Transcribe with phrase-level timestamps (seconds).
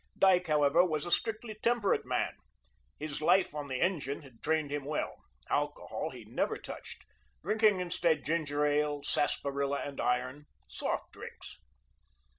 [0.17, 2.33] Dyke, however, was a strictly temperate man.
[2.97, 5.17] His life on the engine had trained him well.
[5.47, 7.05] Alcohol he never touched,
[7.43, 11.59] drinking instead ginger ale, sarsaparilla and iron soft drinks.